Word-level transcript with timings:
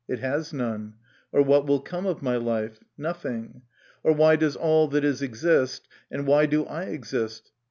It 0.07 0.17
has 0.17 0.51
none. 0.51 0.95
Or 1.31 1.43
what 1.43 1.67
will 1.67 1.79
come 1.79 2.07
of 2.07 2.23
my 2.23 2.35
life? 2.35 2.79
Nothing. 2.97 3.61
Or 4.03 4.13
why 4.13 4.35
does 4.35 4.55
all 4.55 4.87
that 4.87 5.03
is 5.05 5.21
exist, 5.21 5.87
and 6.09 6.25
why 6.25 6.47
do 6.47 6.65
I 6.65 6.85
exist? 6.85 7.51